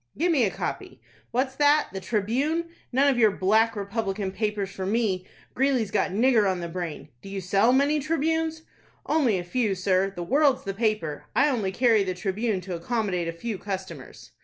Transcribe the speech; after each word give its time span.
"Give 0.17 0.31
me 0.31 0.45
a 0.45 0.49
copy. 0.49 0.99
What's 1.29 1.53
that,—the 1.57 1.99
'Tribune'! 1.99 2.69
None 2.91 3.07
of 3.07 3.19
your 3.19 3.29
Black 3.29 3.75
Republican 3.75 4.31
papers 4.31 4.71
for 4.71 4.87
me 4.87 5.27
Greeley's 5.53 5.91
got 5.91 6.09
nigger 6.09 6.49
on 6.49 6.59
the 6.59 6.67
brain. 6.67 7.09
Do 7.21 7.29
you 7.29 7.39
sell 7.39 7.71
many 7.71 7.99
'Tribunes'?" 7.99 8.63
"Only 9.05 9.37
a 9.37 9.43
few, 9.43 9.75
sir. 9.75 10.09
The 10.15 10.25
'World''s 10.25 10.63
the 10.63 10.73
paper! 10.73 11.25
I 11.35 11.49
only 11.49 11.71
carry 11.71 12.03
the 12.03 12.15
'Tribune' 12.15 12.61
to 12.61 12.73
accommodate 12.73 13.27
a 13.27 13.31
few 13.31 13.59
customers." 13.59 14.31